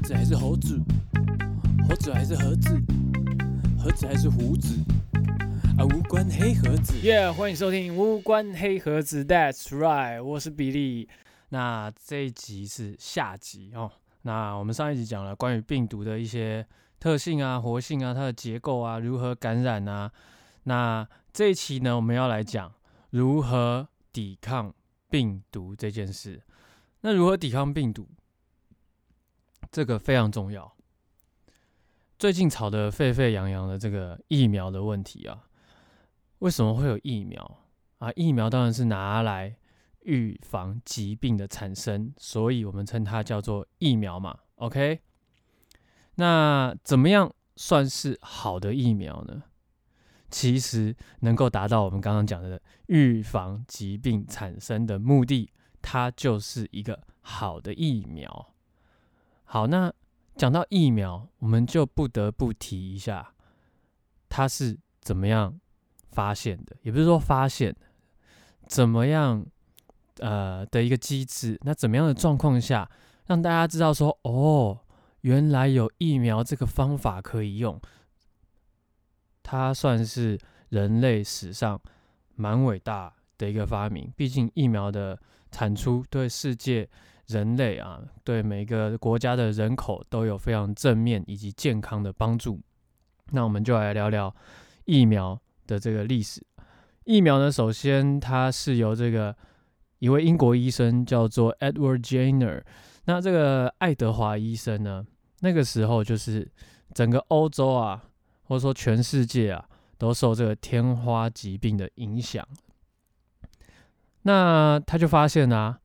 [0.00, 0.80] 子还是猴子？
[1.88, 2.80] 猴子还是盒子？
[3.78, 4.74] 盒子还是胡子？
[5.76, 6.98] 啊，无关黑盒子。
[7.02, 9.24] 耶，欢迎收听无关黑盒子。
[9.24, 11.08] That's right，我是比利。
[11.50, 13.90] 那这一集是下集哦。
[14.22, 16.66] 那我们上一集讲了关于病毒的一些
[17.00, 20.10] 特性啊、活性啊、它的结构啊、如何感染啊。
[20.64, 22.72] 那这一期呢，我们要来讲
[23.10, 24.72] 如何抵抗
[25.10, 26.40] 病毒这件事。
[27.00, 28.06] 那如何抵抗病毒？
[29.70, 30.76] 这个非常重要。
[32.18, 35.44] 最近吵得沸沸扬扬的这个疫苗的问题啊，
[36.40, 37.60] 为什么会有疫苗
[37.98, 38.10] 啊？
[38.16, 39.56] 疫苗当然是拿来
[40.00, 44.36] 预防疾病的产生，所以我们称它叫做疫苗嘛。
[44.56, 45.00] OK，
[46.16, 49.44] 那怎么样算是好的疫苗呢？
[50.30, 58.54] 其实能够达到我们刚刚讲的预防疾病产生的目的，它就是一个好的疫苗。
[59.50, 59.90] 好，那
[60.36, 63.32] 讲到疫苗，我们就不得不提一下，
[64.28, 65.58] 它是怎么样
[66.10, 66.76] 发现的？
[66.82, 67.74] 也不是说发现，
[68.66, 69.46] 怎么样
[70.18, 71.58] 呃的一个机制？
[71.62, 72.90] 那怎么样的状况下，
[73.24, 74.80] 让大家知道说，哦，
[75.22, 77.80] 原来有疫苗这个方法可以用？
[79.42, 81.80] 它算是人类史上
[82.34, 85.18] 蛮伟大的一个发明，毕竟疫苗的
[85.50, 86.86] 产出对世界。
[87.28, 92.58] 人类啊，对每个国家的人口都有非常正面以及健康的帮助。
[93.32, 94.34] 那我们就来聊聊
[94.86, 96.42] 疫苗的这个历史。
[97.04, 99.36] 疫苗呢，首先它是由这个
[99.98, 102.62] 一位英国医生叫做 Edward Jenner。
[103.04, 105.06] 那这个爱德华医生呢，
[105.40, 106.50] 那个时候就是
[106.94, 108.04] 整个欧洲啊，
[108.44, 109.68] 或者说全世界啊，
[109.98, 112.46] 都受这个天花疾病的影响。
[114.22, 115.80] 那他就发现啊，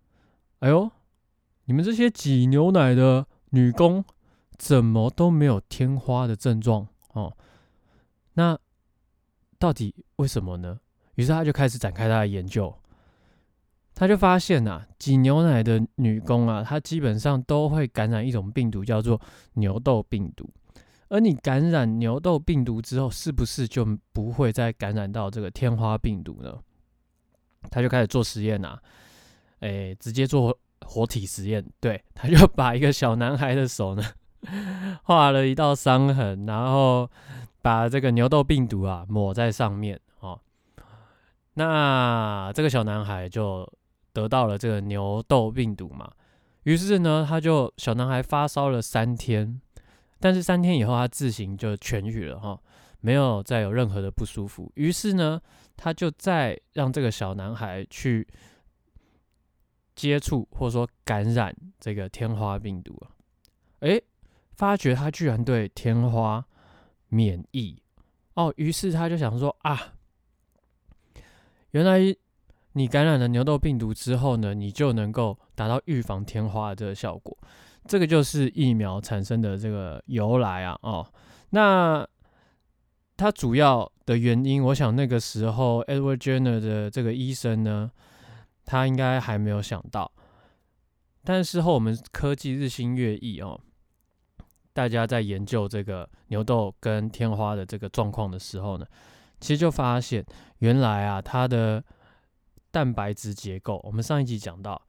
[0.60, 0.90] 哎呦。
[1.66, 4.04] 你们这些挤牛奶的女工
[4.58, 7.36] 怎么都没有天花的症状哦？
[8.34, 8.58] 那
[9.58, 10.80] 到底为什么呢？
[11.16, 12.76] 于是他就开始展开他的研究，
[13.96, 19.22] 他就发现呐，挤牛奶的女工啊，她基本上都会感染一种病毒，叫做
[19.54, 20.50] 牛痘病毒。
[21.08, 26.60] 而你感染牛痘病毒之后，是不是就不会再感染到这个天花病毒呢？
[27.70, 28.78] 他就开始做实验呐，
[29.60, 30.58] 哎，直接做。
[30.86, 34.04] 活体实验，对，他就把一个小男孩的手呢
[35.04, 37.10] 画了一道伤痕，然后
[37.62, 40.40] 把这个牛痘病毒啊抹在上面哦，
[41.54, 43.68] 那这个小男孩就
[44.12, 46.12] 得到了这个牛痘病毒嘛。
[46.64, 49.60] 于是呢，他就小男孩发烧了三天，
[50.20, 52.60] 但是三天以后他自行就痊愈了哈，
[53.02, 54.72] 没有再有任何的不舒服。
[54.76, 55.42] 于是呢，
[55.76, 58.28] 他就再让这个小男孩去。
[59.96, 63.12] 接触或者说感染这个天花病毒啊，
[63.82, 64.02] 哎，
[64.54, 66.44] 发觉他居然对天花
[67.10, 67.80] 免疫。
[68.34, 69.94] 哦，于是他就想说啊，
[71.72, 72.00] 原来
[72.74, 77.38] 你感染了牛痘病毒之后呢，你就能够达到预防天花的这个效果，
[77.86, 81.08] 这个就是疫苗产生的这个由来啊哦，
[81.52, 82.08] 那
[83.16, 87.92] 它主要的原因，我想那个时候 Edward Jenner 的这个医生呢。
[88.66, 90.12] 他应该还没有想到，
[91.24, 93.60] 但是后我们科技日新月异哦，
[94.72, 98.86] 大家在研究这个牛痘跟天花的这个状况的时候呢，
[99.40, 100.26] 其实就发现
[100.60, 101.84] 原来啊，它的
[102.72, 104.82] 蛋白质结构，我们上一集讲到，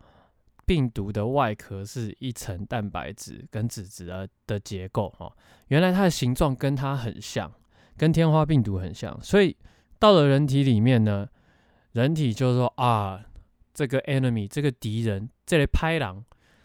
[0.64, 5.36] 病毒的外壳是一层蛋白质跟脂质的的结构哦，
[5.68, 7.52] 原来它的形状跟它很像，
[7.96, 9.56] 跟天花病毒很像，所以
[9.98, 11.28] 到了人体里面呢，
[11.92, 13.26] 人体就是说啊。
[13.74, 16.24] 这个 enemy 这个敌人这类拍狼，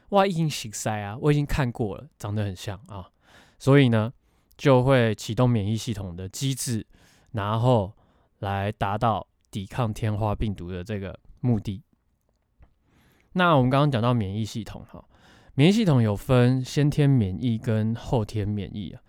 [0.09, 1.17] 哇，已经醒塞啊！
[1.19, 3.09] 我已经看过了，长得很像啊，
[3.57, 4.13] 所以呢，
[4.55, 6.85] 就会启动免疫系统的机制，
[7.31, 7.91] 然后
[8.39, 11.83] 来达到抵抗天花病毒的这个目的。
[13.33, 15.03] 那我们刚刚讲到免疫系统哈，
[15.55, 19.01] 免疫系统有分先天免疫跟后天免疫啊。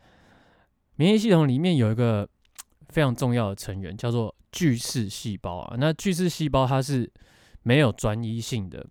[0.96, 2.28] 免疫系统里面有一个
[2.90, 7.10] 非常重要的成员叫做巨噬细胞啊，那巨噬细胞它是
[7.62, 8.86] 没有专一性的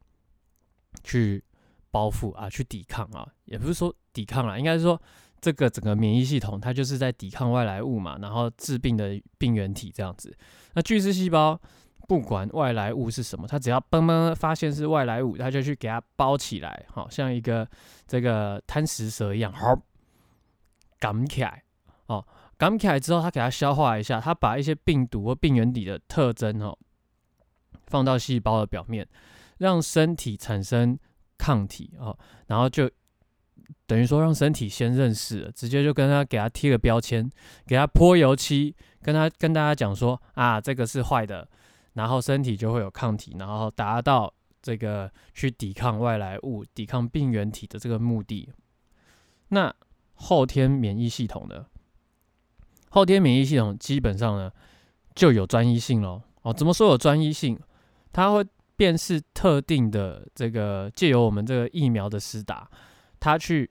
[1.03, 1.43] 去
[1.91, 5.01] 包覆啊，去抵抗啊，也不是说抵抗啦，应该是说
[5.41, 10.35] 这个整个免疫系统它就是在抵抗外来物嘛，然后致病的病原体这样子。
[10.73, 11.59] 那巨噬细胞
[12.07, 17.67] 不管外来物是什么，它只要嘣嘣发现是外来物，它就去给它包起来，好像一个
[18.07, 19.75] 这个贪食蛇一样，好，
[20.99, 21.63] 赶起来，
[22.07, 22.25] 哦，
[22.57, 26.77] 赶起来之后，它给它消化一下，它把一些病毒或病原体的特征，哦。
[27.89, 29.07] 放到细胞的表面，
[29.57, 30.97] 让身体产生
[31.37, 32.89] 抗体哦，然后就
[33.87, 37.29] 等于说让身体先认识了，直接就跟他给他贴个标签，
[37.65, 41.47] 给他泼油漆，跟他跟大家讲说啊，这个是坏的，
[41.93, 44.31] 然后身体就会有抗体，然后达到
[44.61, 48.49] 这个去抵抗外来物、抵抗病原体的这个目的。
[49.49, 49.73] 那
[50.13, 51.65] 后天免疫系统呢？
[52.89, 54.51] 后天免疫系统基本上呢
[55.15, 56.21] 就有专一性喽。
[56.41, 57.59] 哦，怎么说有专一性？
[58.11, 58.45] 它会
[58.75, 62.69] 辨识特定的这个借由我们这个疫苗的施打，
[63.19, 63.69] 它去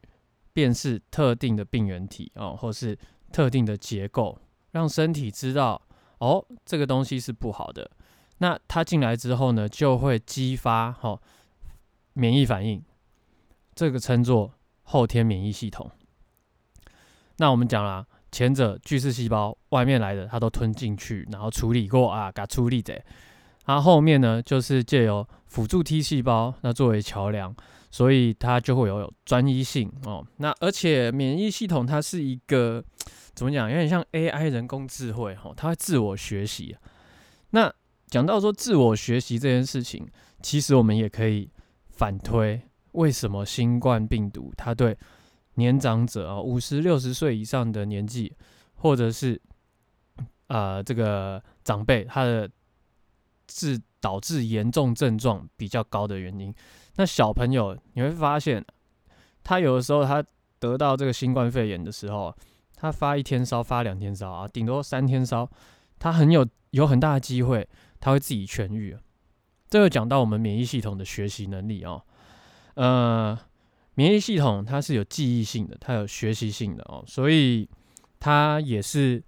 [0.53, 2.99] 辨识特定的病原体哦，或是
[3.33, 4.39] 特定的结构，
[4.73, 5.81] 让身体知道
[6.19, 7.91] 哦，这个东西是不好的。
[8.39, 11.21] 那它进来之后呢，就会激发哦
[12.13, 12.83] 免疫反应，
[13.75, 15.91] 这个称作后天免疫系统。
[17.37, 18.07] 那我们讲了。
[18.31, 23.03] 前者巨噬细胞外面来的，它都吞进去，然后处理过啊，给它处理的。
[23.69, 27.55] 它后面呢，就是借由辅助 T 细胞那作为桥梁，
[27.91, 30.27] 所以它就会有专一性哦。
[30.39, 32.83] 那而且免疫系统它是一个
[33.35, 33.69] 怎么讲？
[33.69, 36.75] 有点像 AI 人工智慧哈，它会自我学习。
[37.51, 37.71] 那
[38.07, 40.09] 讲到说自我学习这件事情，
[40.43, 41.51] 其实我们也可以
[41.91, 42.63] 反推，
[42.93, 44.97] 为什么新冠病毒它对？
[45.57, 48.35] 年长者啊，五十六十岁以上的年纪，
[48.77, 49.39] 或者是
[50.47, 52.49] 啊这个长辈，他的
[53.49, 56.55] 致导致严重症状比较高的原因。
[56.95, 58.65] 那小朋友你会发现，
[59.43, 60.25] 他有的时候他
[60.61, 62.33] 得到这个新冠肺炎的时候，
[62.77, 65.51] 他发一天烧，发两天烧啊，顶多三天烧，
[65.99, 67.69] 他很有有很大的机会，
[67.99, 68.97] 他会自己痊愈。
[69.69, 72.03] 这个讲到我们免疫系统的学习能力哦，
[72.75, 73.39] 呃。
[73.95, 77.69] 免疫系统它是有记忆性的，它有学习性的哦，所以
[78.21, 79.21] 它也是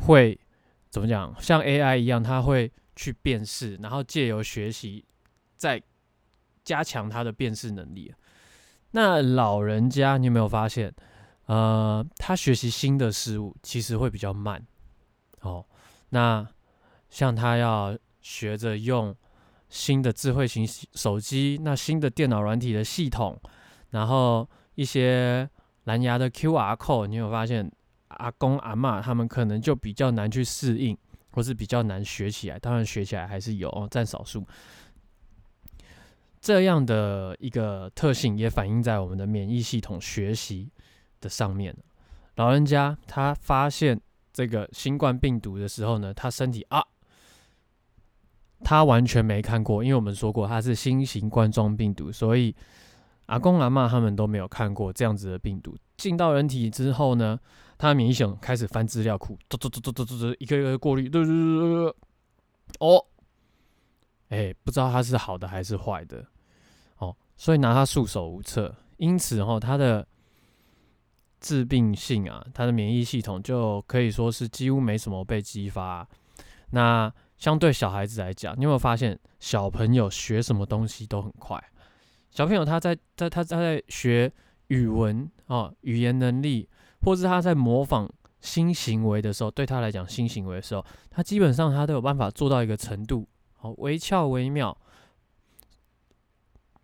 [0.00, 0.38] 会
[0.90, 1.34] 怎么讲？
[1.40, 5.04] 像 AI 一样，它会去辨识，然后借由学习
[5.56, 5.80] 再
[6.64, 8.12] 加强他的辨识能力。
[8.90, 10.92] 那老人家，你有没有发现？
[11.46, 14.66] 呃，他学习新的事物其实会比较慢
[15.40, 15.64] 哦。
[16.10, 16.46] 那
[17.08, 19.14] 像他要学着用
[19.68, 23.40] 新的智慧型手机，那新的电脑软体的系统。
[23.90, 25.48] 然后一些
[25.84, 27.70] 蓝牙的 QR code，你有发现
[28.08, 30.96] 阿公阿妈他们可能就比较难去适应，
[31.38, 32.58] 或是比较难学起来。
[32.58, 34.44] 当然学起来还是有，占少数。
[36.40, 40.68] 这样的一个特性也反映在我们的免疫系统学习
[41.20, 41.72] 的上面。
[42.34, 44.00] 老人家他发现
[44.32, 46.82] 这个新冠病毒的时候呢，他身体啊，
[48.64, 52.52] 他完全没看过，因为我们说过它是新型冠状病毒，所以。
[53.26, 57.38] 阿公阿妈他们都没有看过这样子的病毒进到人体之后呢，
[57.78, 61.96] 他的免疫系统开始翻资料库，嘟嘟嘟嘟嘟嘟嘟，一个一个过滤，嘟嘟嘟嘟，
[62.80, 63.06] 哦，
[64.28, 66.26] 哎，不知道它是好的还是坏的，
[66.98, 68.74] 哦，所以拿它束手无策。
[68.96, 70.06] 因此哈，它的
[71.40, 76.06] 致病性啊，它的免疫系统就可以说是几乎没什么被激发。
[76.70, 81.62] 那相对小孩子来讲，你有没有发现小朋友学什么东西都很快？
[82.32, 84.30] 小朋友他在在他他在学
[84.66, 86.68] 语文啊语言能力，
[87.02, 88.08] 或是他在模仿
[88.40, 94.76] 新行为的时候，对他来讲新行为的时候，他基本上他都有办法做到一个程度，好惟妙惟妙，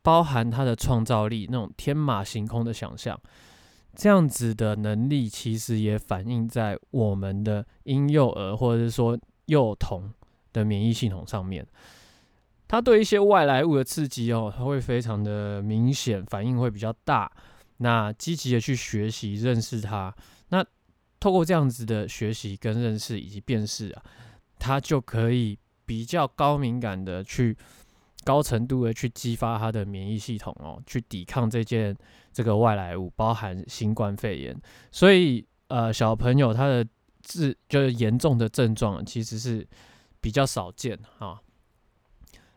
[0.02, 3.19] 包含他的创造力那种天马行空的想象，
[3.94, 10.12] 这样子的能力其实也反映在我们的婴幼儿或者是说幼童
[10.52, 11.66] 的免疫系统上面。
[12.66, 17.30] 他对一些外来物的刺激哦，他会非常的明显，反应会比较大。
[17.78, 20.14] 那积极的去学习认识它，
[20.49, 20.64] 那
[21.19, 24.02] 透过这样子的学习跟认识以及辨识啊，
[24.59, 27.57] 他就可以比较高敏感的去
[28.25, 31.97] 高程度的去激发他的免疫系统哦，去抵抗这件
[32.33, 34.57] 这个外来物，包含新冠肺炎。
[34.90, 36.87] 所以呃，小朋友他的
[37.23, 39.66] 治就是严重的症状其实是
[40.21, 41.40] 比较少见啊。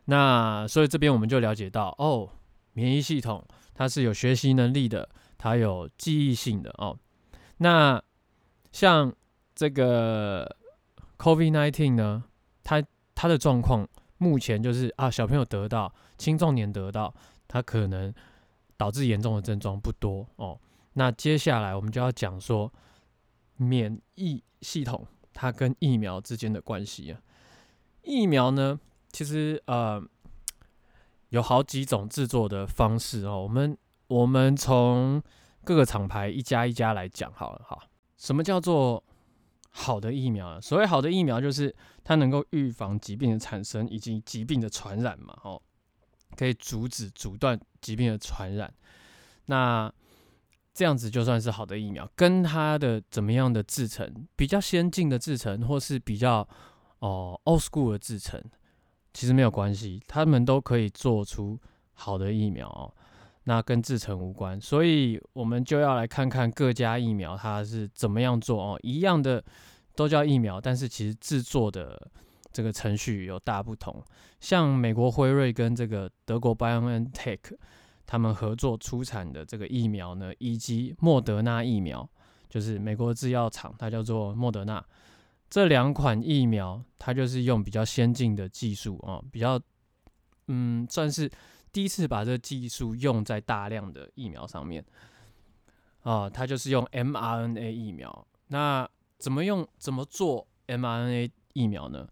[0.04, 2.30] 那所以这边我们就了解到，哦，
[2.74, 3.44] 免疫系统
[3.78, 5.08] 它是有学习能力的，
[5.38, 6.98] 它有记忆性的哦。
[7.58, 8.02] 那
[8.72, 9.14] 像
[9.54, 10.56] 这个
[11.16, 12.24] COVID-19 呢，
[12.64, 12.82] 它
[13.14, 17.14] 它的状况目前就是啊，小朋友得到，青壮年得到，
[17.46, 18.12] 它可能
[18.76, 20.58] 导致严重的症状不多哦。
[20.94, 22.72] 那接下来我们就要讲说
[23.58, 27.20] 免疫系统它跟疫苗之间的关系啊，
[28.02, 28.80] 疫苗呢？
[29.12, 30.02] 其实呃，
[31.30, 33.42] 有好几种制作的方式哦。
[33.42, 35.22] 我们我们从
[35.64, 37.78] 各个厂牌一家一家来讲好了哈。
[38.16, 39.02] 什么叫做
[39.70, 40.60] 好的疫苗？
[40.60, 45.60] 所谓好的疫苗，就是它能够预防疾病的产生以及疾病的传染嘛，哦，
[46.36, 48.72] 可以阻止阻断疾病的传染。
[49.46, 49.92] 那
[50.74, 56.48] 这样子就算是好的疫苗，跟它的怎么样的制成，比较先进的制成，或是比较
[57.00, 58.42] 哦 old school 的制成，
[59.18, 61.58] 其实没有关系，他们都可以做出
[61.92, 62.86] 好的疫苗哦。
[63.42, 68.78] 那跟制成无关，所以我们就要来看看各家疫苗它是怎么样做哦。
[68.84, 69.44] 一样的
[69.96, 72.00] 都叫疫苗，但是其实制作的
[72.52, 74.00] 这个程序有大不同。
[74.38, 77.40] 像美国辉瑞跟这个德国 BioNTech
[78.06, 82.08] 他们合作出产的这个疫苗呢，以及莫德纳疫苗，
[82.48, 84.80] 就是美国制药厂，它叫做莫德纳。
[85.48, 89.60] 这两款疫苗它就是用比较先进的技术哦，比较
[90.46, 91.30] 嗯算是。
[91.70, 94.82] 第一次把这个技术用在大量的疫苗上面，
[96.00, 98.26] 啊，它就是用 mRNA 疫苗。
[98.46, 98.88] 那
[99.18, 99.68] 怎么用？
[99.76, 102.08] 怎么做 mRNA 疫苗呢？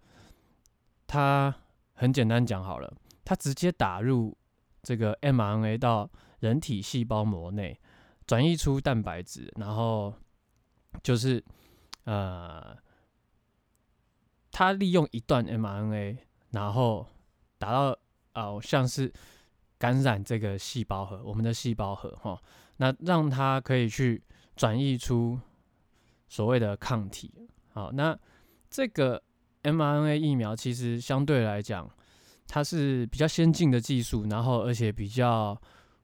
[1.07, 1.53] 它
[1.95, 4.37] 很简单讲好了，它直接打入
[4.83, 6.09] 这个 mRNA 到
[6.41, 7.81] 人体细胞膜内，
[8.27, 10.13] 转移出蛋白质，然后
[11.03, 11.43] 就是
[12.05, 12.77] 呃，
[14.57, 16.17] 它利用一段 mRNA，
[16.53, 17.07] 然后
[17.59, 17.99] 达到
[18.33, 19.13] 啊，像是。
[19.79, 22.41] 感染这个细胞核，我们的细胞核哈，
[22.79, 24.23] 那让它可以去
[24.57, 25.39] 转移出
[26.29, 27.31] 所谓的抗体。
[27.75, 28.19] 好，那
[28.71, 29.23] 这个
[29.65, 31.87] mRNA 疫苗其实相对来讲，
[32.49, 35.55] 它是比较先进的技术，然后而且比较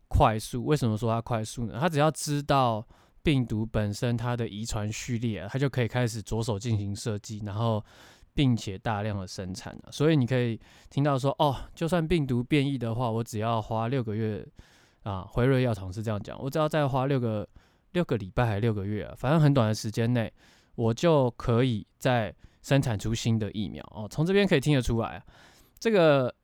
[0.06, 0.66] 快速。
[0.66, 1.78] 为什么说它快速呢？
[1.80, 2.86] 它只要知道
[3.22, 7.82] 病毒本身它的遗传序列，它就可以开始着手进行设计，然后。
[8.34, 10.58] 并且大量的生产所以你可以
[10.88, 14.42] 听到说，哦，就算病毒变异的话，我只要花六个月
[15.02, 17.46] 啊，辉瑞药厂是这样讲，我只要再花六个
[17.92, 20.32] 六个礼拜还六个月啊，反正很短的时间内，
[20.76, 24.08] 我就可以再生产出新的疫苗哦。
[24.10, 25.22] 从这边可以听得出来，
[25.78, 26.34] 这个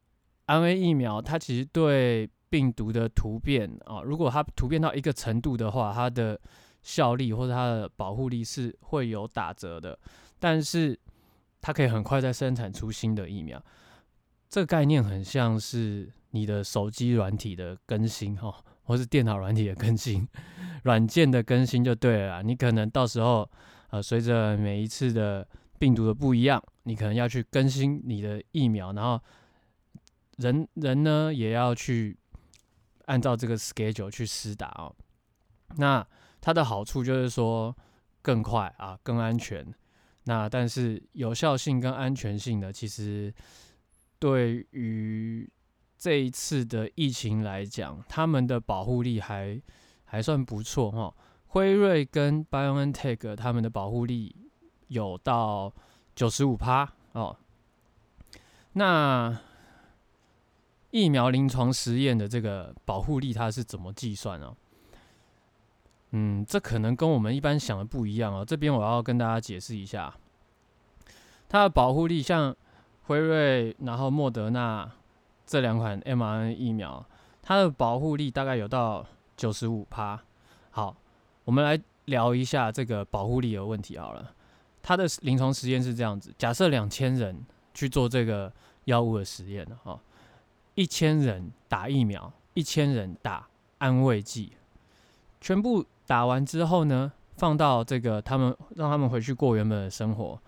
[0.45, 6.39] 安 a 疫苗它其实对病毒的突变啊，如果它突变到一个程度的话，它的
[6.83, 9.99] 效力或者它的保护力是会有打折的，
[10.39, 10.99] 但是。
[11.69, 13.63] 它可以很快再生产出新的疫苗，
[14.49, 20.27] 这个概念很像是你的手机软体的更新哈，或是电脑软体的更新，
[20.85, 22.43] 软件的更新就对了。
[22.43, 23.47] 你可能到时候
[23.91, 25.47] 呃，随着每一次的
[25.79, 29.21] 病毒的不一样，你可能要去更新你的疫苗，然后
[30.39, 32.17] 人人呢也要去
[33.05, 34.97] 按照这个 schedule 去施打哦。
[35.77, 36.03] 那
[36.41, 37.77] 它的好处就是说
[38.23, 39.71] 更快啊，更安全。
[40.29, 43.33] 那但是有效性跟安全性呢，其实
[44.19, 45.51] 对于
[45.97, 49.59] 这一次的疫情来讲，他们的保护力还
[50.05, 51.15] 还算不错哈。
[51.47, 54.37] 辉瑞跟 BioNTech 他们的保护力
[54.89, 55.73] 有到
[56.15, 57.35] 九十五趴哦。
[58.75, 59.35] 那
[60.91, 64.55] 疫苗临床实验的这个保护力它是怎么计算呢？
[66.13, 68.43] 嗯，这可能跟我们一般想的不一样哦。
[68.43, 70.15] 这边我要跟大家解释一下，
[71.51, 72.57] 它的保护力，像
[73.03, 74.91] 辉瑞、然后莫德纳
[75.45, 77.05] 这两款 mRNA 疫苗，
[77.43, 79.05] 它的保护力大概有到
[79.37, 80.19] 九十五趴。
[80.71, 80.97] 好，
[81.45, 84.35] 我们来聊一下这个保护力的问题好了。
[84.83, 88.51] 它的临床实验是这样子：假设两千人去做这个
[88.85, 90.01] 药物的实验哈，
[90.75, 93.47] 一千人打疫苗，一千人打
[93.77, 94.55] 安慰剂，
[95.39, 95.85] 全部。
[96.09, 100.41] 打完之后呢，放到这个他们让他们回去过原本的生活。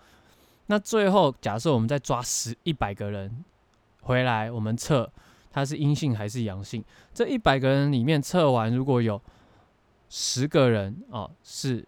[0.65, 3.45] 那最后假设我们再抓十一百个人
[4.01, 5.07] 回来，我们测
[5.51, 6.83] 他是阴性还是阳性。
[7.13, 9.21] 这一百个人里面测完，如果有
[10.09, 11.85] 十个人哦是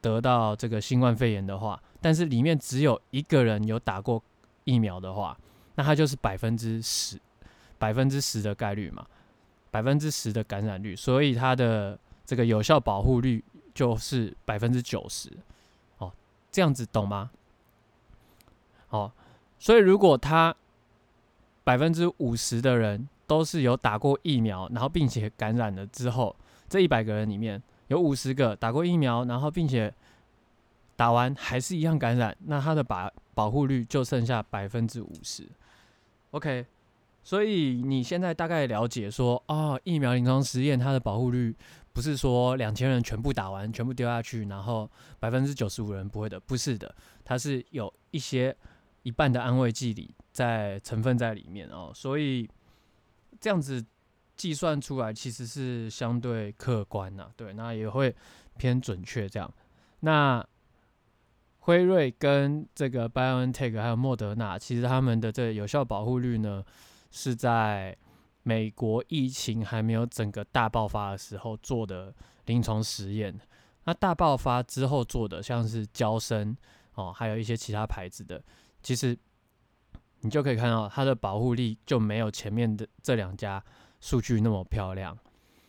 [0.00, 4.20] 得到这个新冠肺炎的话，但是里面只有一个人有打过
[4.64, 5.38] 疫苗的话，
[5.76, 7.16] 那他就是百分之十
[7.78, 9.06] 百分之十的概率嘛，
[9.70, 11.96] 百分之十的感染率，所以他的。
[12.32, 15.30] 这个有效保护率就是百分之九十，
[15.98, 16.10] 哦，
[16.50, 17.30] 这样子懂吗？
[18.88, 19.12] 哦，
[19.58, 20.56] 所以如果他
[21.62, 26.34] 百分之五十的人都是有打过疫苗，然后并且感染了之后，
[26.70, 29.92] 这一百个人里面有五十个打过疫苗，然后并且
[30.96, 35.46] 打完还是一样感染，那他的保保护率就剩下百分之五十。
[36.30, 36.64] OK，
[37.22, 41.54] 所以你现在大概了解说，哦，疫苗临床实验它的保护率。
[41.92, 46.94] 不是说两千人全部打完，全部丢下去，然后百分之九十五人不会的，不是的，
[47.24, 48.56] 它是有一些
[49.02, 52.48] 一半的安慰剂里在成分在里面哦，所以
[53.40, 53.84] 这样子
[54.36, 58.14] 计算出来其实是相对客观的，对，那也会
[58.56, 59.52] 偏准确这样。
[60.00, 60.44] 那
[61.60, 66.64] 辉瑞跟这个 BioNTech 还有莫德纳，其实他们的这有效保护率呢
[67.10, 67.96] 是在
[68.42, 72.14] 美国疫情还没有整个大爆发的时候做的
[72.46, 73.38] 临床实验。
[73.84, 76.56] 那大爆发之后做的，像是胶生
[76.94, 78.42] 哦，还有一些其他牌子的，
[78.82, 79.18] 其实
[80.20, 83.62] 你就可以看到它的保护力就没有前面的这两家
[84.00, 85.16] 数据那么漂亮。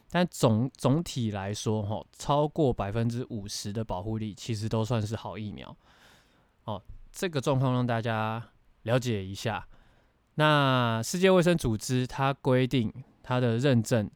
[0.10, 5.76] 但总总体来说，哈，超过百分之五十的保护力，其实都算是好疫苗。
[6.66, 6.80] 哦，
[7.12, 8.52] 这个状况让大家
[8.84, 9.68] 了解一下。
[10.36, 14.10] 那世界卫生组织它规定，它的认证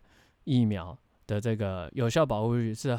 [0.44, 2.98] 疫苗的这个有效保护率是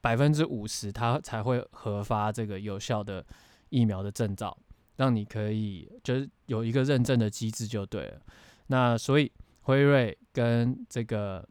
[0.00, 3.24] 百分之五十，它才会核发这个有效的
[3.68, 4.56] 疫苗的证照，
[4.96, 8.20] 让你可以就是有一个认证的机制就对了。
[8.68, 9.30] 那所以
[9.62, 11.46] 辉瑞跟这个。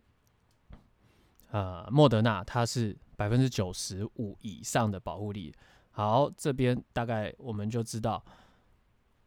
[1.49, 5.51] 呃，莫德纳它是百分之九十五以上的保护力。
[5.91, 8.21] 好，这边大概我们就知道，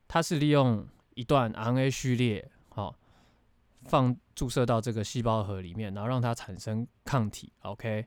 [0.06, 2.95] 它是利用一段 RNA 序列，好，
[3.85, 7.52] 放注射到这个细胞核里面，然后让它产生抗体。
[7.62, 8.07] OK，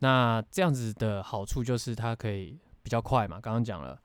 [0.00, 3.40] 那这样子的好处就是它可以比较快嘛。
[3.40, 4.00] 刚刚讲了，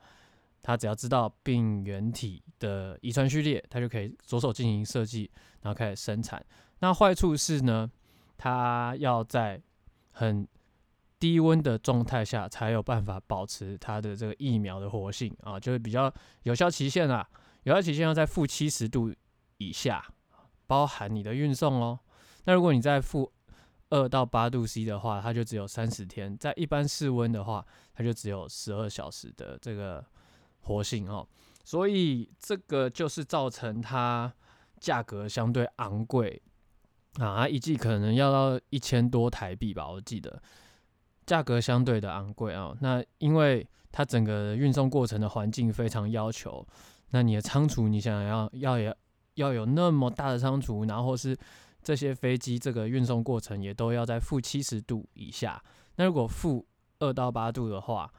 [0.62, 5.30] 它只要知道病原体的遗传序列，它就可以着手进行设计，
[5.62, 6.44] 然后开始生产。
[6.80, 7.90] 那坏处是呢？
[8.36, 9.62] 它要在
[10.12, 10.46] 很
[11.18, 17.26] 低温的状态下才有办法保持它的这个疫苗的活性啊，就是比较有效期限啊，
[17.64, 19.14] 有效期限要在负七十度
[19.58, 20.06] 以下，
[20.68, 22.00] 包含你的运送哦。
[22.46, 23.32] 那如果你在负
[23.90, 30.04] 二到八度 C 的话，它就只有三十天；在一般室温的话，它就只有十二小时的这个
[30.62, 31.28] 活性哦。
[31.64, 34.34] 所以这个就是造成它
[34.80, 36.42] 价格相对昂贵。
[37.20, 40.42] 啊，一季可能要到一千多台币吧，我记得
[41.28, 42.76] 价格相对的昂贵啊。
[42.82, 46.68] 那因为它整个运送过程的环境非常要求，
[47.14, 48.96] 那你的仓储你想要要要
[49.36, 51.34] 要有那么大的仓储，然后是
[51.82, 55.64] 这些飞机这个运送过程也都要在负七十度以下。
[55.96, 56.68] 那如果负
[57.00, 58.12] 二到八度的话，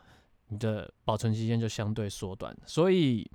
[0.48, 3.30] 你的保存期间就相对缩短，所以。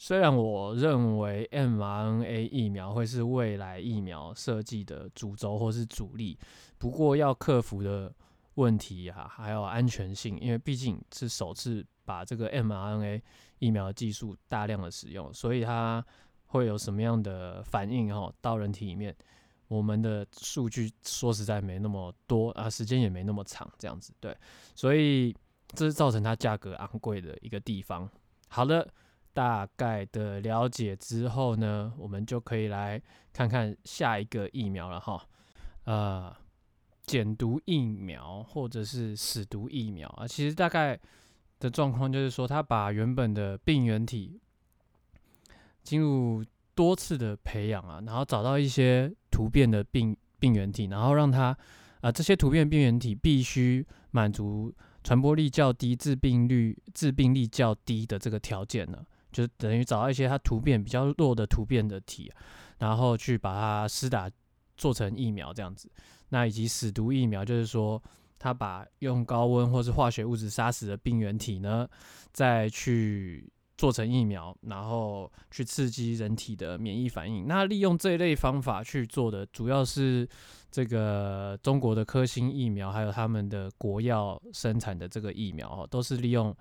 [0.00, 6.38] 虽然我认为 mRNA 疫苗会是未来疫苗设计的主轴或是主力，
[6.78, 8.14] 不过要克服的
[8.54, 13.20] 问题哈，还有安全性，因为毕竟是首次把这个 mRNA
[13.58, 16.04] 疫苗技术大量的使用，所以它
[16.46, 18.32] 会有什么样的反应哈？
[18.40, 19.14] 到人体里面，
[19.68, 24.36] 我们的数据说实在没那么多啊，时间也没那么长，这样子对，
[24.74, 25.34] 所以
[25.68, 28.10] 这是造成它价格昂贵的一个地方。
[28.48, 28.88] 好的。
[29.34, 33.00] 大概的了解之后呢，我们就可以来
[33.32, 35.24] 看看下一个疫苗了哈。
[35.84, 36.34] 呃，
[37.06, 40.98] 减毒疫苗或者是死毒疫苗啊，其实大概
[41.60, 44.40] 的状况就是说，他把原本的病原体
[45.82, 46.44] 进入
[46.74, 51.56] 多次的培养啊，然后找到一些突变的病病原体，然后让它
[52.00, 59.04] 啊这些突变病原体必须满足传播力较低、致病率致病力较低的这个条件呢。
[59.30, 62.32] 就等于找到一些它突变比较弱的突变的体，
[62.78, 64.30] 然后去把它施打
[64.76, 65.90] 做成疫苗这样子。
[66.30, 68.02] 那以及死毒疫苗，就是说
[68.38, 71.88] 它把用高温或是化学物质杀死的病原体呢，
[72.32, 77.46] 再去做成疫苗，然后去刺激人体的免疫反应。
[77.46, 80.28] 那利用这一类方法去做的，主要是
[80.70, 86.56] 这个中国的科兴疫苗，还有他们的国药生产的这个疫苗哦，都是利用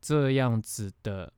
[0.00, 1.32] 这样子的。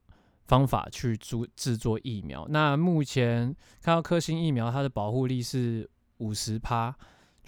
[0.50, 2.44] 方法去做制作疫苗。
[2.50, 6.92] 那目前看到科兴疫苗，它的保护力是五十趴，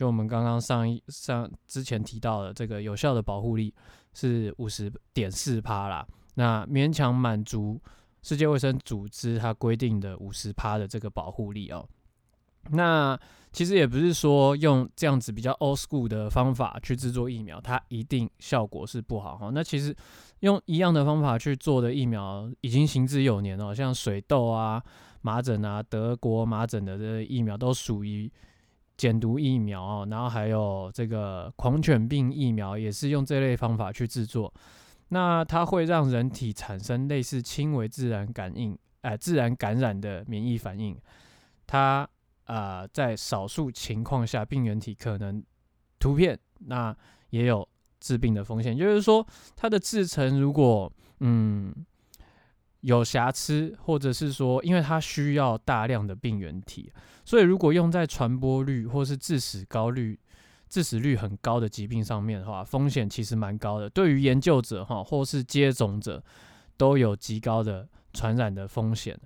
[0.02, 3.72] 就我们刚刚上一上之前提到的这个有效的保护力
[4.14, 6.04] 是五十点四趴啦。
[6.34, 7.80] 那勉强满足
[8.20, 11.88] 世界卫生组织它规定的五十趴的这个保护力哦。
[12.70, 13.16] 那
[13.52, 19.50] 其实也不是说用这样子比较 old school 的方法去制作疫苗，它一定效果是不好哈。
[19.54, 19.94] 那其实
[20.40, 24.82] 用一样的方法去做的疫苗已经行之有年了，像水痘啊、
[25.20, 28.28] 麻疹啊、德国麻疹的这疫苗都属于
[28.96, 30.04] 减毒疫苗。
[30.06, 34.52] 然后还有这个狂犬病疫苗也是用这类方法去制作，
[35.08, 40.96] 那它会让人体产生类似轻微自然感应、哎自然感染的免疫反应，
[41.66, 42.08] 它。
[42.46, 45.42] 啊，在少数情况下，病原体可能
[46.00, 46.94] 突变，那
[47.30, 47.66] 也有
[48.00, 48.76] 致病的风险。
[48.76, 49.24] 就是说，
[49.54, 51.72] 它的制成如果嗯
[52.82, 56.92] 有瑕疵，或者是说，因为它需要大量的病原体，
[57.24, 60.18] 所以如果用在传播率或是致死高率、
[60.68, 63.88] 致死率很高的疾病上面的话，风险其实蛮高的。
[63.88, 66.22] 对于研究者哈，或是接种者，
[66.76, 69.18] 都有极高的传染的风险。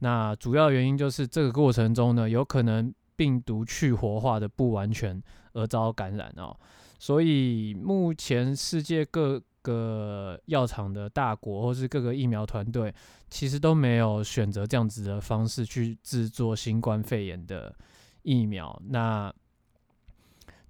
[0.00, 6.54] 那主要原因就是这个过程中呢，有可能病毒去活化的不完全而遭感染哦。
[6.98, 12.94] 所以目前世界各个药厂的大国或是各个疫苗团队，
[13.28, 17.74] 其实都没有选择这样子的方式去制作新冠肺炎的
[18.22, 18.80] 疫苗。
[18.88, 19.32] 那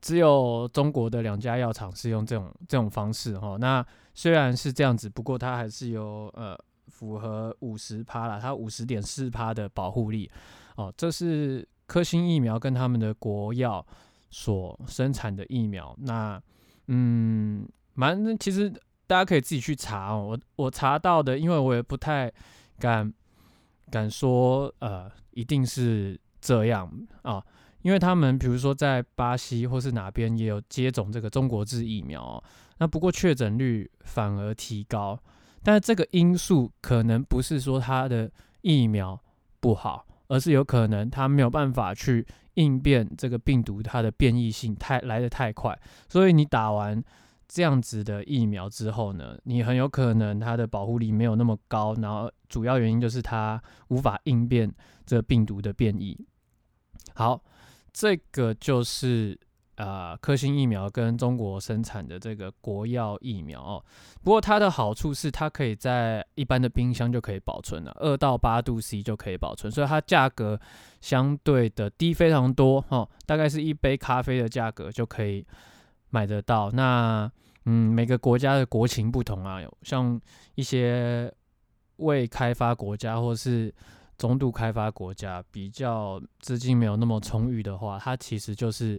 [0.00, 3.56] 只有中国的两家药厂是用这种这种方式哈。
[3.58, 6.56] 那虽然是这样子，不过它还是有呃
[6.88, 10.30] 符合五十趴啦，它五十点四趴的保护力
[10.76, 10.92] 哦。
[10.96, 13.84] 这是科兴疫苗跟他们的国药
[14.30, 15.94] 所生产的疫苗。
[15.98, 16.40] 那
[16.88, 18.70] 嗯，蛮其实
[19.06, 20.28] 大家可以自己去查哦。
[20.30, 22.32] 我我查到的，因为我也不太
[22.78, 23.12] 敢
[23.90, 26.90] 敢说呃一定是这样
[27.22, 27.42] 啊。
[27.82, 32.42] 因为他们比如说在巴西或是哪边也有接种这个中国制疫苗，
[32.78, 35.16] 那不过确诊率反而提高，
[35.62, 38.28] 但是这个因素可能不是说它的
[38.62, 39.16] 疫苗
[39.60, 45.78] 不好，而是有可能它没有办法去应变这个病毒它的变异性太来得太快，
[46.08, 47.00] 所以你打完
[47.48, 54.72] 这样子的疫苗之后呢，你很有可能它的保护力没有那么高，然后主要原因就是它无法应变
[55.04, 56.18] 这病毒的变异。
[57.14, 57.42] 好。
[57.98, 59.40] 这个就是
[59.76, 63.82] 呃，科兴疫苗跟中国生产的这个国药疫苗哦。
[64.22, 70.60] 不过它的好处是，它可以在一般的冰箱就可以保存了，二到八度 C 就可以保存，所以它价格
[71.00, 75.46] 相对的低非常多哈，大概是一杯咖啡的价格就可以
[76.10, 76.70] 买得到。
[76.70, 77.30] 那
[77.64, 80.20] 嗯，每个国家的国情不同啊，像
[80.54, 81.32] 一些
[81.96, 83.74] 未开发国家或是。
[84.18, 88.98] 中度开发国家比较资金没有那么充裕的话，它其实就是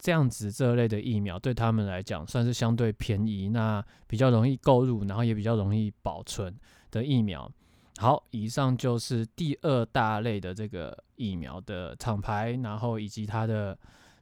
[0.00, 6.52] 这样子这类的疫苗对他们来讲算是相对便宜，那比较容易购入，然后也比较容易保存
[6.90, 7.48] 的疫苗。
[7.98, 13.78] 好，以上就是第二大类的这个疫苗的厂牌，然后以及它的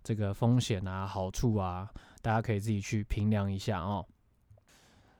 [0.06, 1.90] 这个风险啊、好处啊，
[2.22, 4.06] 大家可以自己去评量一下哦。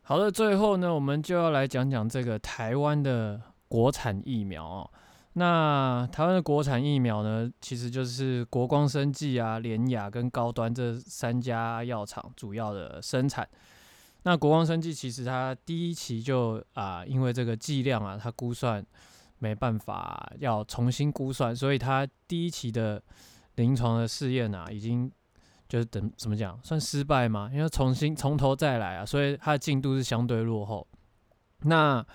[0.03, 4.91] 好的，最后呢，我们就要来讲讲这个台湾的国产疫苗哦。
[5.33, 13.47] 那台湾的国产疫苗呢，其实就是国光生技啊、联雅跟高端这三家药厂主要的生产。
[14.23, 18.87] 那国光生技其实它第一期就啊，因为这个剂量啊，它估算
[19.41, 23.03] 没办法要重新估算，所以它第一期的
[23.57, 25.13] 临床的试验啊，已经
[25.69, 27.51] 就是等怎么讲算失败吗？
[27.53, 30.87] 因为重新从头再来啊，所以它的进度是相对落后。
[31.63, 32.07] 那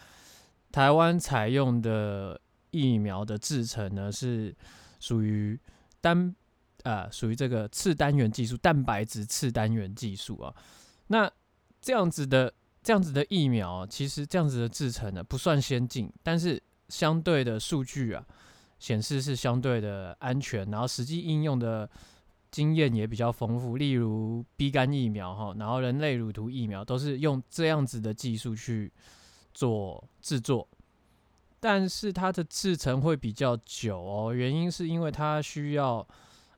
[0.72, 2.40] 台湾采用的。
[2.74, 4.56] 疫苗的制成呢是
[4.98, 5.60] 属于
[6.00, 6.34] 单
[6.84, 10.56] 啊，属于这个次单元技术，蛋白质次单元技术啊。
[11.08, 11.30] 那
[11.82, 18.26] 这样子的这样子的疫苗，其实这样子的制成呢不算先进，但是相对的数据啊
[18.82, 21.88] 显示是相对的安全，然后实际应用的
[22.50, 23.78] 经验也比较丰富。
[23.78, 28.92] 例如 B 肝疫苗哈，然后人类乳头疫苗都是用这样子的技术去
[29.54, 30.68] 做制作。
[31.60, 36.06] 但是它的制成会比较久哦，原因是因为它需要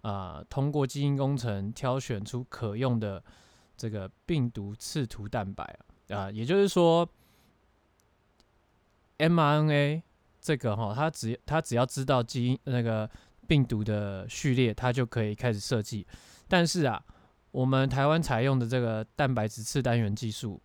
[0.01, 3.21] 啊通过基因工程挑选出可用的
[3.75, 7.05] 这个病毒刺突蛋白啊，也就是说
[9.17, 10.01] mRNA
[10.43, 13.09] 这个哈，它只它只要知道基因那个
[13.47, 16.05] 病毒的序列，它就可以开始设计。
[16.47, 17.03] 但是啊，
[17.49, 20.61] 我们台湾采用的这个蛋白质次单元技术，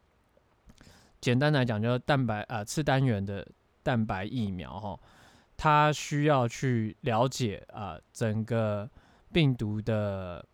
[1.20, 3.46] 简单来讲就是蛋白啊次单元的。
[3.80, 5.00] 蛋白疫苗哈，
[5.56, 8.86] 它需要去了解啊整个
[9.32, 10.44] 病毒的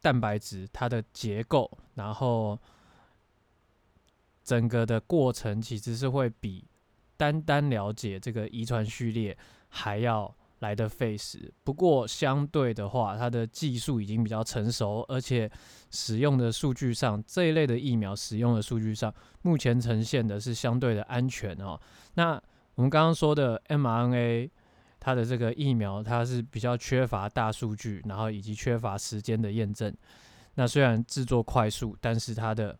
[0.00, 2.58] 蛋白质它的结构，然后
[4.42, 6.64] 整个的过程其实是会比
[7.18, 9.36] 单单了解这个遗传序列
[9.68, 11.52] 还要来的费时。
[11.62, 15.50] 不过相对的话，它的技术已经比较成熟，而且
[15.90, 19.12] 使用的数据上这一类的疫苗使用的数据上。
[19.42, 21.78] 目前呈现的是相对的安全哦。
[22.14, 22.40] 那
[22.76, 24.50] 我们刚刚说的 mRNA，
[25.00, 29.92] 它的这个疫苗它是比较缺乏大数据，然后以及缺乏时间的验证。
[30.54, 32.76] 那虽然制作快速，但是它的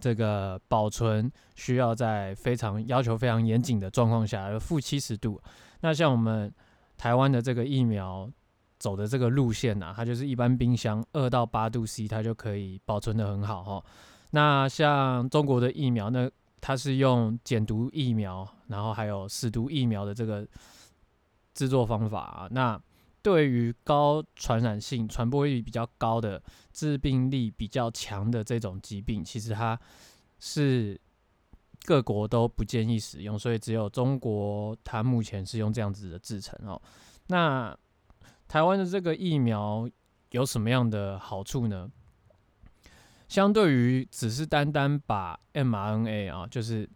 [0.00, 5.40] 这个保存需要在非常要求非常严谨的状况下，负七十度。
[5.80, 6.52] 那像我们
[6.96, 8.30] 台湾的这个疫苗
[8.78, 13.84] 走的这个路线呢，它就是一般冰箱二到八度 C，它就可以保存的很好哈。
[14.30, 20.46] 那像中国的疫苗，那它是用减毒疫苗，然后还有死毒疫苗的这个
[21.54, 22.48] 制作方法啊。
[22.50, 22.78] 那
[23.28, 29.78] 对于高传染性、传播力比较高的、致病力比较强的这种疾病，其实它
[30.38, 30.98] 是
[31.84, 36.80] 各国都不建议使用，所以只有中国它目前是用这样子的制成哦。
[37.26, 37.76] 那
[38.48, 39.86] 台湾的这个疫苗
[40.30, 41.86] 有什么样的好处呢？
[43.28, 46.88] 相对于只是单单把 mRNA 啊，就是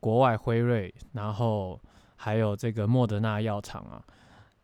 [0.00, 1.78] 国外辉瑞，然后
[2.16, 4.02] 还有这个莫德纳药厂啊，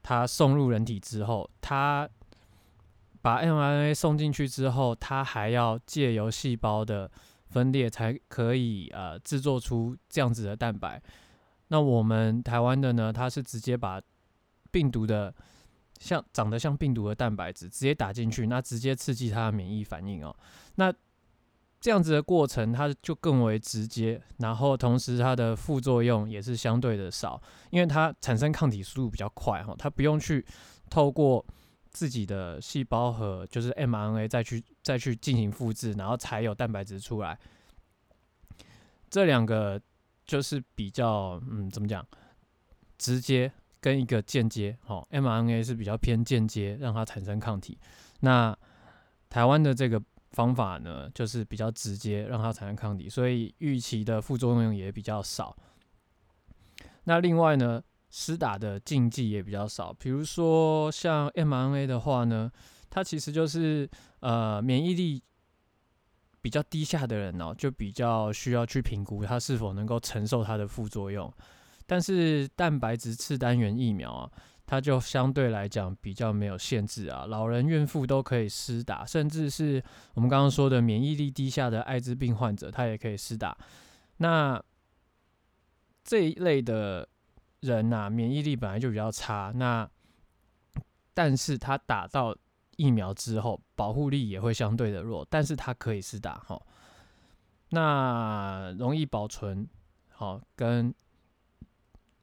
[0.03, 2.09] 它送入人体之后，它
[3.21, 7.11] 把 mRNA 送进去之后，它还要借由细胞的
[7.49, 11.01] 分裂才可以呃制作出这样子的蛋白。
[11.69, 14.03] 那我们台湾的呢，它是直接把
[14.71, 15.33] 病毒的
[15.99, 20.35] 像长得像病毒的蛋白质直接打进去，那直接刺激它的免疫反应哦。
[20.75, 20.93] 那
[21.83, 30.47] 这样子的过程，它就更为直接，然后同时它的副作用也是相对的少，因为它产生抗体速度比较快哈，它不用去
[30.89, 31.45] 透过
[31.91, 37.37] 自己的细胞核，就是 mRNA 再去再去进行复制，然后才有蛋白质出来。
[39.11, 39.83] 这两个
[40.25, 42.07] 就是比较嗯，怎么讲？
[42.97, 47.77] 直接跟一个间接，哦，mRNA 是比较偏间接，让它产生抗体。
[48.21, 48.57] 那
[49.29, 50.01] 台湾的这个。
[50.33, 55.57] 方法呢，就是比较直接，让它产生抗体，所以预期的副作用也比较少。
[57.05, 59.93] 那另外呢，施打的禁忌也比较少。
[59.93, 62.51] 比如说像 mRNA 的话呢，
[62.91, 63.89] 它其实就是
[64.21, 65.23] 呃免疫力
[66.41, 71.33] 比较低下的人哦，就比较需要去评估它是否能够承受它的副作用。
[71.87, 74.31] 但是蛋白质次单元疫苗啊。
[74.73, 83.55] 它就相对来讲比较没有限制啊，老人、孕妇都可以施打，甚至是我们刚刚说的免疫力低下的艾滋病患者，他也可以施打。
[84.17, 84.59] 那
[86.03, 87.07] 这一类的
[87.61, 89.87] 人呐，免疫力本来就比较差，那
[91.13, 92.35] 但是他打到
[92.79, 96.59] 疫苗之后，保护力也会相对的弱，但是他可以施打哈。
[97.69, 99.69] 那容易保存，
[100.09, 100.95] 好，跟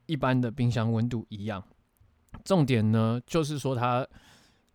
[0.07, 1.63] 一般的冰箱温度一样。
[2.43, 4.08] 重点呢，就是说它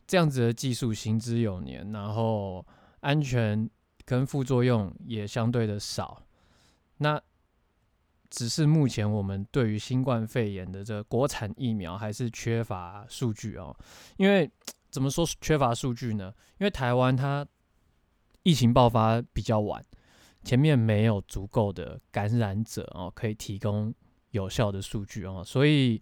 [0.07, 2.65] 这样子的技术行之有年，然后
[3.01, 3.69] 安全
[4.05, 6.23] 跟副作用也相对的少。
[6.99, 7.21] 那
[8.31, 13.75] 只是目前我们对于新冠肺炎的这个国产疫苗还是缺乏数据哦。
[14.17, 14.51] 因为
[14.91, 16.33] 怎么说缺乏数据呢？
[16.59, 17.47] 因为台湾它
[18.43, 19.83] 疫情爆发比较晚，
[20.45, 23.93] 前面没有足够的感染者哦，可以提供
[24.31, 26.01] 有效的数据哦，所以。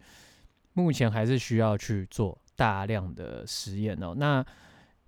[0.74, 4.14] 目前还是需要去做大量的实验哦。
[4.16, 4.44] 那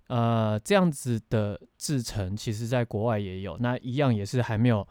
[0.07, 4.87] 呃，这样子的制程，其实在国外也有，那一样也是还没有，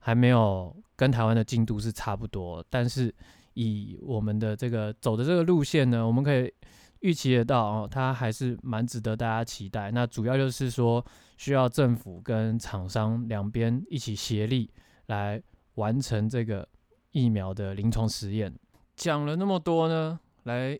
[0.00, 2.64] 还没有跟台湾的进度是差不多。
[2.68, 3.14] 但是
[3.54, 6.52] 以我们的这个走的这个路线呢，我们可以
[6.98, 9.92] 预期得到哦，它还是蛮值得大家期待。
[9.92, 11.04] 那主要就是说，
[11.36, 14.68] 需要政府跟厂商两边一起协力
[15.06, 15.40] 来
[15.76, 16.68] 完成这个
[17.12, 18.52] 疫苗的临床实验。
[18.96, 20.78] 讲了那么多呢，来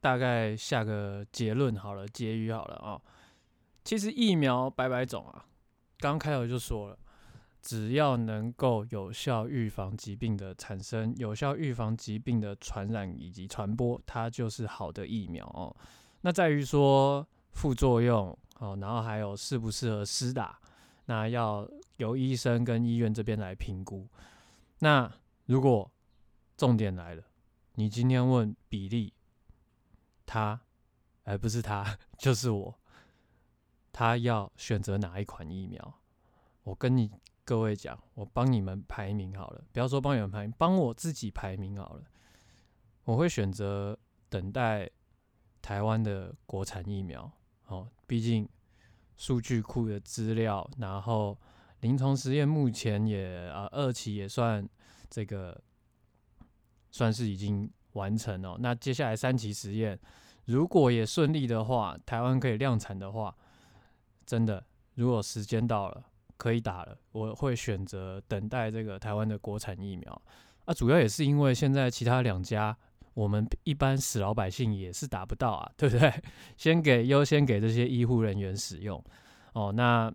[0.00, 3.00] 大概下个结论好了，结语好了啊。
[3.84, 5.46] 其实疫苗百百种啊，
[5.98, 6.98] 刚开头就说了，
[7.62, 15.74] 只要能够有效预防疾病的产生，有效预防疾病的传染以及传播，它就是好的疫苗哦。
[16.22, 20.58] 那在于说副作用哦，然后还有适不适合施打，
[21.06, 21.66] 那要
[21.96, 24.06] 由医生跟医院这边来评估。
[24.80, 25.10] 那
[25.46, 25.90] 如果
[26.60, 27.24] 重点来了，
[27.76, 29.14] 你今天问比利，
[30.26, 30.60] 他，
[31.24, 32.78] 而不是他， 就是我，
[33.90, 35.94] 他要选择哪一款疫苗？
[36.64, 37.10] 我跟你
[37.46, 42.04] 各位讲，我帮你们排名好了，不要说帮你们排名，帮我自己排名好了。
[43.04, 44.90] 我会选择等待
[45.62, 47.32] 台湾的国产疫苗，
[47.68, 48.46] 哦，毕竟
[49.16, 51.38] 数据库的资料，然后
[51.80, 54.68] 临床实验目前也啊二期也算
[55.08, 55.58] 这个。
[56.90, 58.56] 算是已经完成了。
[58.60, 59.98] 那接下来三期实验，
[60.46, 63.34] 如果也顺利的话，台湾可以量产的话，
[64.26, 66.04] 真的，如果时间到了
[66.36, 70.22] 可以打了，我会选择等待这个台湾的国产疫苗。
[70.66, 72.76] 啊，主要也是因为现在其他两家，
[73.14, 76.12] 我们一般死老百姓也是打不到啊，对不对？
[76.56, 79.02] 先给优先给这些医护人员使用。
[79.52, 80.12] 哦，那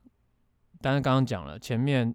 [0.82, 2.14] 当然刚刚讲了，前面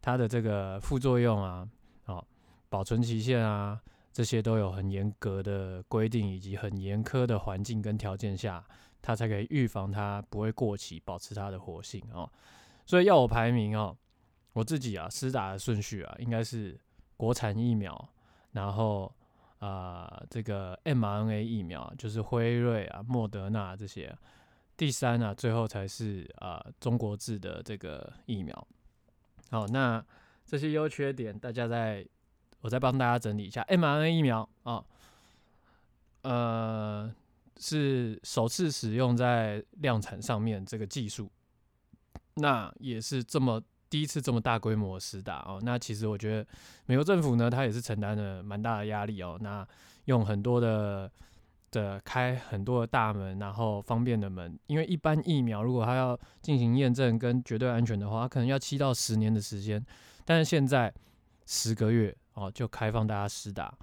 [0.00, 1.68] 它的这个副作用啊，
[2.06, 2.24] 哦，
[2.68, 3.80] 保存期限啊。
[4.12, 8.64] 这些都有很严格的规定，以及很严苛的环境跟条件下，
[9.00, 12.30] 它才可以预防它不会过期，保持它的活性哦。
[12.84, 13.96] 所以要我排名哦，
[14.52, 16.78] 我自己啊，施打的顺序啊，应该是
[17.16, 18.08] 国产疫苗，
[18.52, 19.12] 然后
[19.58, 24.14] 啊这个 mRNA 疫苗，就是辉瑞啊、莫德纳这些，
[24.76, 28.68] 第三啊，最后才是啊中国制的这个疫苗。
[29.50, 30.04] 好，那。
[30.44, 32.04] 这些优缺点，大家在
[32.62, 33.62] 我再帮大家整理一下。
[33.64, 34.82] mRNA 疫苗啊，
[36.22, 37.14] 呃，
[37.58, 41.30] 是首次使用在量产上面这个技术，
[42.34, 45.60] 那也是这么第一次这么大规模施打哦。
[45.62, 46.46] 那其实我觉得
[46.86, 49.36] 美国政府呢，它也是承担了蛮大的压力哦。
[49.40, 49.66] 那
[50.06, 51.10] 用很多的
[51.70, 59.84] 的开很多的大门，然后方便的门，因为一般疫苗如果它要进行验证跟绝对安全的话，它可能要七到十年的时间。
[60.24, 60.92] 但是现在
[61.46, 63.76] 十个月哦就开放大家施打，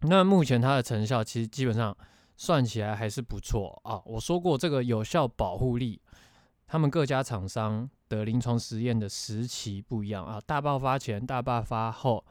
[0.00, 1.96] 那目前它的成效其实基本上
[2.36, 4.00] 算起来还是不错啊。
[4.06, 6.00] 我说过这个有效保护力，
[6.66, 12.24] 他们各家厂商的临床实验的时期不一样啊，大爆发前、大爆发后，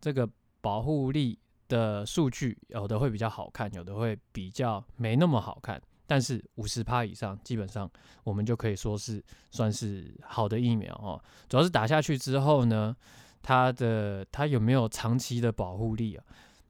[0.00, 0.28] 这个
[0.60, 5.80] 保护力的数据有的会比较好看，有的会比较没那么好看。
[6.06, 7.90] 但是五十趴以上，基本上
[8.24, 11.22] 我们就可以说是算是好的疫苗哦。
[11.50, 12.96] 主要是打下去之后呢，
[13.42, 16.24] 它的它有没有长期的保护力啊？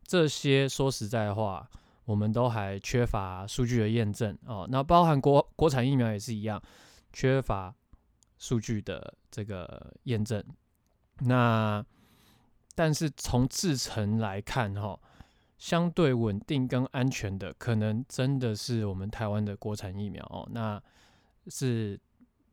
[0.04, 1.68] 这些说实在话，
[2.04, 4.66] 我们都还缺乏数据的验证哦。
[4.70, 6.62] 那包含国国产疫苗也是一样，
[7.12, 7.74] 缺乏
[8.38, 10.42] 数据的这个验证。
[11.20, 11.85] 那
[12.74, 14.98] 但是从制成来看，哈。
[15.59, 20.48] 相对稳定跟安全的，可能真的是我们台湾的国产疫苗哦。
[20.52, 20.81] 那
[21.48, 21.98] 是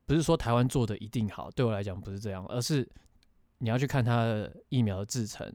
[0.07, 1.51] 不是说台湾做的一定好？
[1.51, 2.89] 对我来讲不是这样，而是
[3.65, 5.51] 你要去看它的疫苗的制成，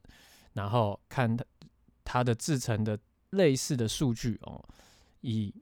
[0.53, 1.45] 然后看它
[2.05, 2.99] 它的制成的
[3.31, 4.63] 类似的数据哦，
[5.23, 5.55] 以。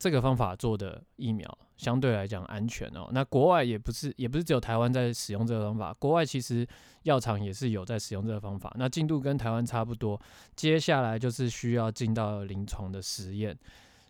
[0.00, 3.08] 这个方法做的疫苗相对来讲安全哦。
[3.10, 6.64] 那国外也不是，也不是只有台湾在使用这个方法，国外其实
[7.02, 8.72] 药厂也是有在使用这个方法。
[8.78, 10.16] 那进度跟台湾差不多，
[10.54, 13.58] 接下来就是需要进到临床的实验。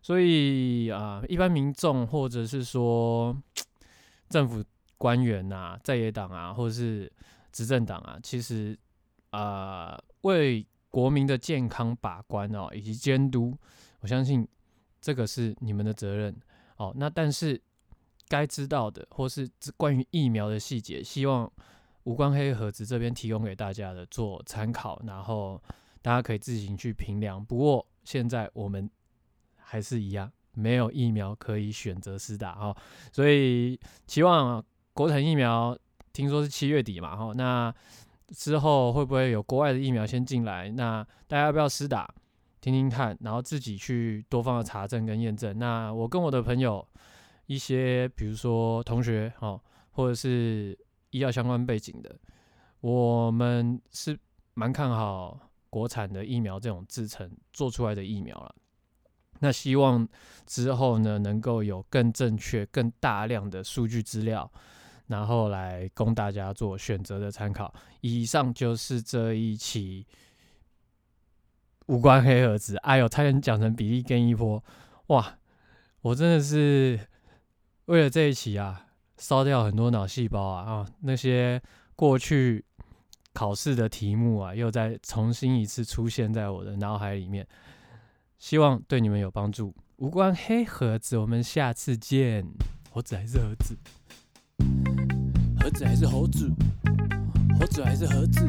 [0.03, 3.35] 所以啊，一般民众或者是说
[4.29, 4.63] 政府
[4.99, 7.11] 官员呐、在野党啊，或者是
[7.53, 8.79] 执政党啊，其实
[9.31, 13.57] 啊，为国民的健康把关哦，以及监督，
[14.01, 14.47] 我相信。
[15.01, 16.37] 这个是你们的责任
[16.77, 16.93] 哦。
[16.97, 17.59] 那但是
[18.27, 21.51] 该知道的，或是关于疫苗的细节，希望
[22.03, 25.63] 无关黑盒子这边提供给大家的做参考，然后
[26.03, 27.43] 大家可以自行去评量。
[27.43, 28.91] 不过现在我们
[29.57, 32.77] 还是一样，没有疫苗可以选择施打哦，
[33.13, 35.79] 所以期望国产疫苗，
[36.13, 37.75] 听说是七月底嘛，哈，那
[38.29, 40.71] 之后会不会有国外的疫苗先进来？
[40.71, 42.13] 那大家要不要施打？
[42.61, 45.59] 听听看，然后自己去多方的查证跟验证。
[45.59, 46.87] 那我跟我的朋友，
[47.47, 49.61] 一些比如说同学哦，
[49.93, 50.77] 或者是
[51.11, 52.15] 医药相关背景的，
[52.81, 54.19] 我们是
[54.55, 55.39] 蛮看好
[55.71, 58.55] 国产的疫苗这种制成做出来的疫苗了。
[59.39, 60.07] 那希望
[60.45, 64.51] 之后呢，能够有更正确、更大量的数据资料，
[65.09, 67.75] 然后来供大家做选择的参考。
[68.01, 70.07] 以上就是这一期。
[71.87, 74.63] 无关黑盒子，哎呦，差点讲成比例跟一波，
[75.07, 75.39] 哇！
[76.03, 77.01] 我真的是
[77.87, 80.87] 为了这一期啊，烧掉很多脑细胞啊啊！
[81.01, 81.63] 那些
[81.97, 82.63] 过去
[83.33, 87.49] 考试的题目啊，又再重新一次出现在我的脑海里面，
[88.37, 89.75] 希望对你们有帮助。
[89.97, 92.47] 无关黑盒子，我们下次见。
[92.91, 94.98] 猴子还是盒子？
[95.69, 96.51] 猴子还是猴子？
[97.61, 98.41] 猴子还是盒子？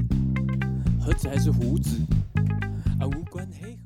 [1.02, 2.00] 盒子还是胡子？
[2.98, 3.78] 啊无关黑